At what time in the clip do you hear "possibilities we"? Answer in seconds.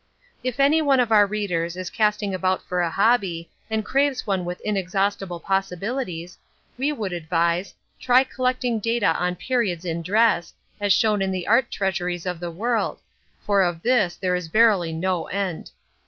5.39-6.91